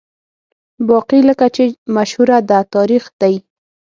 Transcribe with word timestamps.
باقي 0.87 1.19
لکه 1.29 1.47
چې 1.55 1.63
مشهوره 1.95 2.39
ده، 2.49 2.59
تاریخ 2.75 3.03
دی. 3.21 3.35